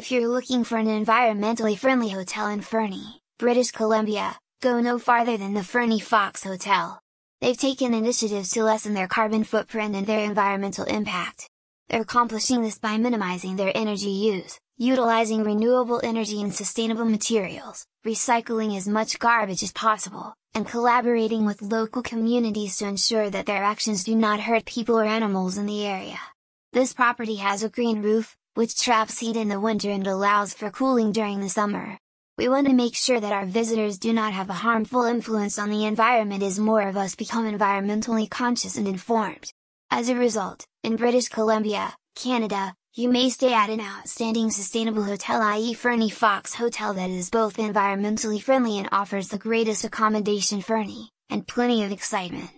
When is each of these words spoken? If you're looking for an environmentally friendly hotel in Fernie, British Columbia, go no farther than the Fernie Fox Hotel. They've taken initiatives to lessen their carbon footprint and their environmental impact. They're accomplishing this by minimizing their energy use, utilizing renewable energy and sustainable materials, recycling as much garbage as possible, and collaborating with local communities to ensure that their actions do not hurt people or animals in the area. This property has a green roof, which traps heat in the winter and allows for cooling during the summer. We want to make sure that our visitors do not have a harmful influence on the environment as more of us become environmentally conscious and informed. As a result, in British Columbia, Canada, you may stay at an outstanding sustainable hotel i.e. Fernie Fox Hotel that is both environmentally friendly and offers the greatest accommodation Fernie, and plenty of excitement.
If 0.00 0.10
you're 0.10 0.28
looking 0.28 0.64
for 0.64 0.78
an 0.78 0.86
environmentally 0.86 1.76
friendly 1.76 2.08
hotel 2.08 2.46
in 2.46 2.62
Fernie, 2.62 3.20
British 3.38 3.70
Columbia, 3.70 4.38
go 4.62 4.80
no 4.80 4.98
farther 4.98 5.36
than 5.36 5.52
the 5.52 5.62
Fernie 5.62 6.00
Fox 6.00 6.42
Hotel. 6.42 6.98
They've 7.42 7.54
taken 7.54 7.92
initiatives 7.92 8.48
to 8.52 8.64
lessen 8.64 8.94
their 8.94 9.06
carbon 9.06 9.44
footprint 9.44 9.94
and 9.94 10.06
their 10.06 10.24
environmental 10.24 10.86
impact. 10.86 11.50
They're 11.90 12.00
accomplishing 12.00 12.62
this 12.62 12.78
by 12.78 12.96
minimizing 12.96 13.56
their 13.56 13.72
energy 13.74 14.08
use, 14.08 14.58
utilizing 14.78 15.44
renewable 15.44 16.00
energy 16.02 16.40
and 16.40 16.54
sustainable 16.54 17.04
materials, 17.04 17.84
recycling 18.02 18.78
as 18.78 18.88
much 18.88 19.18
garbage 19.18 19.62
as 19.62 19.72
possible, 19.72 20.32
and 20.54 20.66
collaborating 20.66 21.44
with 21.44 21.60
local 21.60 22.00
communities 22.02 22.78
to 22.78 22.86
ensure 22.86 23.28
that 23.28 23.44
their 23.44 23.62
actions 23.62 24.04
do 24.04 24.14
not 24.14 24.40
hurt 24.40 24.64
people 24.64 24.98
or 24.98 25.04
animals 25.04 25.58
in 25.58 25.66
the 25.66 25.84
area. 25.84 26.18
This 26.72 26.94
property 26.94 27.36
has 27.36 27.62
a 27.62 27.68
green 27.68 28.00
roof, 28.00 28.34
which 28.54 28.80
traps 28.80 29.18
heat 29.18 29.36
in 29.36 29.48
the 29.48 29.60
winter 29.60 29.90
and 29.90 30.06
allows 30.06 30.54
for 30.54 30.70
cooling 30.70 31.12
during 31.12 31.40
the 31.40 31.48
summer. 31.48 31.98
We 32.38 32.48
want 32.48 32.68
to 32.68 32.72
make 32.72 32.94
sure 32.94 33.20
that 33.20 33.32
our 33.32 33.44
visitors 33.44 33.98
do 33.98 34.12
not 34.12 34.32
have 34.32 34.48
a 34.48 34.54
harmful 34.54 35.04
influence 35.04 35.58
on 35.58 35.68
the 35.68 35.84
environment 35.84 36.42
as 36.42 36.58
more 36.58 36.88
of 36.88 36.96
us 36.96 37.14
become 37.14 37.44
environmentally 37.44 38.30
conscious 38.30 38.78
and 38.78 38.88
informed. 38.88 39.52
As 39.90 40.08
a 40.08 40.14
result, 40.14 40.64
in 40.82 40.96
British 40.96 41.28
Columbia, 41.28 41.94
Canada, 42.14 42.74
you 42.94 43.10
may 43.10 43.28
stay 43.28 43.52
at 43.52 43.68
an 43.68 43.82
outstanding 43.82 44.50
sustainable 44.50 45.02
hotel 45.02 45.42
i.e. 45.42 45.74
Fernie 45.74 46.08
Fox 46.08 46.54
Hotel 46.54 46.94
that 46.94 47.10
is 47.10 47.28
both 47.28 47.58
environmentally 47.58 48.40
friendly 48.40 48.78
and 48.78 48.88
offers 48.90 49.28
the 49.28 49.36
greatest 49.36 49.84
accommodation 49.84 50.62
Fernie, 50.62 51.10
and 51.28 51.46
plenty 51.46 51.84
of 51.84 51.92
excitement. 51.92 52.48